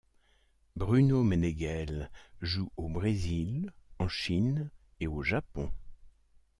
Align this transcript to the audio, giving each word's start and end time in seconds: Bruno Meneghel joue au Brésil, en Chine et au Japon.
Bruno 0.75 1.23
Meneghel 1.23 2.09
joue 2.41 2.71
au 2.75 2.89
Brésil, 2.89 3.71
en 3.99 4.07
Chine 4.07 4.71
et 4.99 5.05
au 5.05 5.21
Japon. 5.21 5.71